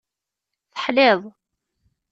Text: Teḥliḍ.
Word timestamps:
Teḥliḍ. 0.73 1.21